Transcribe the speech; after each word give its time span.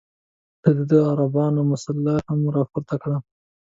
ده 0.63 0.71
د 0.89 0.91
عربانو 1.11 1.61
مسله 1.71 2.13
هم 2.29 2.41
راپورته 2.55 2.95
کړه. 3.03 3.17